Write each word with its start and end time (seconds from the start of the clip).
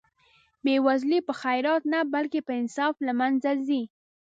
بې 0.63 0.75
وزلي 0.85 1.19
په 1.27 1.33
خیرات 1.41 1.83
نه 1.93 1.99
بلکې 2.13 2.39
په 2.47 2.51
انصاف 2.61 2.95
له 3.07 3.13
منځه 3.19 3.51
ځي. 3.67 3.81